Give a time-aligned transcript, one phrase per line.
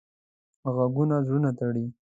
[0.75, 1.85] غږونه زړونه تړي